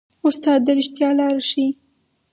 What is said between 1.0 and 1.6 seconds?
لاره